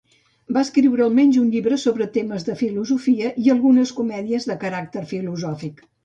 Va 0.55 0.61
escriure 0.67 1.01
almenys 1.07 1.35
un 1.41 1.49
llibre 1.55 1.77
sobre 1.83 2.07
temes 2.15 2.45
de 2.47 2.55
filosofia 2.61 3.33
i 3.43 3.51
algunes 3.55 3.91
comèdies 3.99 4.49
de 4.53 4.55
caràcter 4.65 5.05
filosòfic. 5.13 5.85